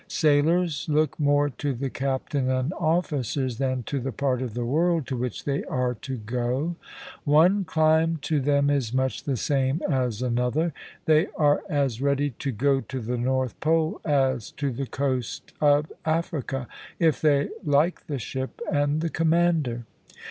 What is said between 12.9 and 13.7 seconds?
the North